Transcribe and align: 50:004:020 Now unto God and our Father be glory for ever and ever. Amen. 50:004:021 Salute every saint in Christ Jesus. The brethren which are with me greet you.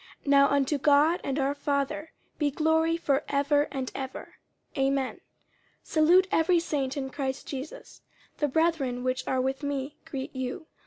50:004:020 0.21 0.27
Now 0.31 0.47
unto 0.47 0.77
God 0.79 1.21
and 1.23 1.37
our 1.37 1.53
Father 1.53 2.11
be 2.39 2.49
glory 2.49 2.97
for 2.97 3.23
ever 3.29 3.67
and 3.71 3.91
ever. 3.93 4.37
Amen. 4.75 5.17
50:004:021 5.17 5.21
Salute 5.83 6.27
every 6.31 6.59
saint 6.59 6.97
in 6.97 7.11
Christ 7.11 7.45
Jesus. 7.47 8.01
The 8.39 8.47
brethren 8.47 9.03
which 9.03 9.27
are 9.27 9.39
with 9.39 9.61
me 9.61 9.97
greet 10.05 10.35
you. 10.35 10.65